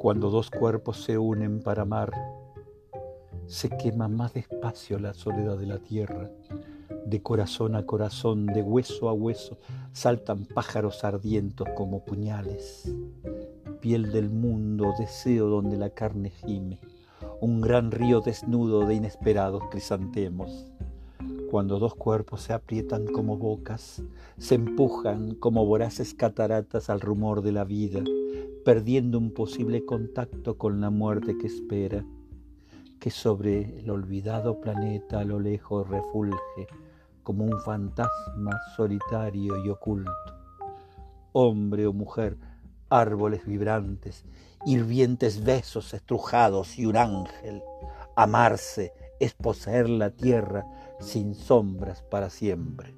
[0.00, 2.12] Cuando dos cuerpos se unen para amar,
[3.46, 6.30] se quema más despacio la soledad de la tierra.
[7.04, 9.58] De corazón a corazón, de hueso a hueso,
[9.92, 12.88] saltan pájaros ardientos como puñales.
[13.80, 16.78] Piel del mundo, deseo donde la carne gime,
[17.40, 20.70] un gran río desnudo de inesperados crisantemos.
[21.50, 24.02] Cuando dos cuerpos se aprietan como bocas,
[24.36, 28.04] se empujan como voraces cataratas al rumor de la vida,
[28.66, 32.04] perdiendo un posible contacto con la muerte que espera
[33.00, 36.66] que sobre el olvidado planeta a lo lejos refulge
[37.22, 40.12] como un fantasma solitario y oculto.
[41.32, 42.36] Hombre o mujer,
[42.90, 44.26] árboles vibrantes,
[44.66, 47.62] hirvientes besos estrujados y un ángel.
[48.16, 50.64] Amarse es poseer la tierra
[51.00, 52.94] sin sombras para siempre.